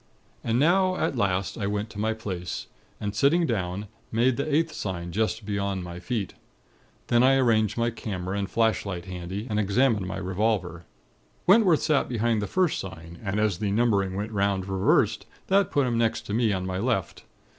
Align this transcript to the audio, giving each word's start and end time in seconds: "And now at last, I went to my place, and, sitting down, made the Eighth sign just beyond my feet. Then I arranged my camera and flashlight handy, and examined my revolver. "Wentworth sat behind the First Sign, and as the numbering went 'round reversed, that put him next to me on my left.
"And 0.43 0.57
now 0.57 0.95
at 0.95 1.15
last, 1.15 1.59
I 1.59 1.67
went 1.67 1.91
to 1.91 1.99
my 1.99 2.13
place, 2.15 2.65
and, 2.99 3.13
sitting 3.15 3.45
down, 3.45 3.85
made 4.11 4.35
the 4.35 4.51
Eighth 4.51 4.73
sign 4.73 5.11
just 5.11 5.45
beyond 5.45 5.83
my 5.83 5.99
feet. 5.99 6.33
Then 7.05 7.21
I 7.21 7.35
arranged 7.35 7.77
my 7.77 7.91
camera 7.91 8.35
and 8.35 8.49
flashlight 8.49 9.05
handy, 9.05 9.45
and 9.47 9.59
examined 9.59 10.07
my 10.07 10.17
revolver. 10.17 10.85
"Wentworth 11.45 11.83
sat 11.83 12.09
behind 12.09 12.41
the 12.41 12.47
First 12.47 12.79
Sign, 12.79 13.19
and 13.23 13.39
as 13.39 13.59
the 13.59 13.69
numbering 13.69 14.15
went 14.15 14.31
'round 14.31 14.65
reversed, 14.67 15.27
that 15.49 15.69
put 15.69 15.85
him 15.85 15.99
next 15.99 16.21
to 16.21 16.33
me 16.33 16.51
on 16.51 16.65
my 16.65 16.79
left. 16.79 17.23